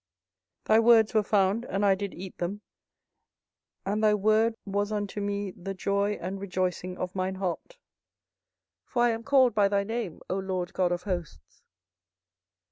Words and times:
24:015:016 0.65 0.65
Thy 0.65 0.79
words 0.79 1.13
were 1.13 1.21
found, 1.23 1.65
and 1.65 1.85
I 1.85 1.93
did 1.93 2.15
eat 2.15 2.35
them; 2.39 2.61
and 3.85 4.03
thy 4.03 4.15
word 4.15 4.55
was 4.65 4.91
unto 4.91 5.21
me 5.21 5.51
the 5.51 5.75
joy 5.75 6.13
and 6.19 6.39
rejoicing 6.41 6.97
of 6.97 7.13
mine 7.13 7.35
heart: 7.35 7.77
for 8.83 9.03
I 9.03 9.11
am 9.11 9.21
called 9.23 9.53
by 9.53 9.67
thy 9.67 9.83
name, 9.83 10.19
O 10.27 10.39
LORD 10.39 10.73
God 10.73 10.91
of 10.91 11.03
hosts. 11.03 11.61